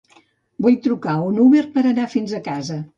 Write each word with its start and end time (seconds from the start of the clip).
Vull 0.67 0.79
trucar 0.87 1.15
un 1.27 1.39
Uber 1.47 1.63
per 1.79 1.87
anar 1.95 2.11
fins 2.19 2.39
a 2.41 2.45
casa. 2.53 2.85